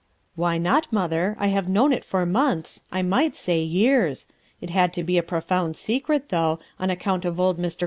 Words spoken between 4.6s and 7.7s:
had to be a profound secret, though, on account of old